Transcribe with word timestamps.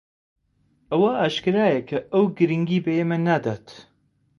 ئەوە 0.91 1.11
ئاشکرایە 1.21 1.81
کە 1.89 1.97
ئەو 2.13 2.25
گرنگی 2.37 2.83
بە 2.85 2.91
ئێمە 2.97 3.17
نادات. 3.27 3.67